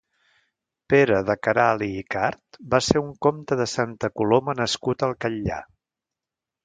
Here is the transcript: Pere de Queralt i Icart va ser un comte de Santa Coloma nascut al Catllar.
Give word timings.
Pere 0.93 1.17
de 1.27 1.35
Queralt 1.47 1.85
i 1.87 1.89
Icart 1.99 2.59
va 2.73 2.79
ser 2.87 3.03
un 3.03 3.11
comte 3.29 3.61
de 3.63 3.69
Santa 3.75 4.11
Coloma 4.21 4.57
nascut 4.63 5.07
al 5.09 5.15
Catllar. 5.27 5.63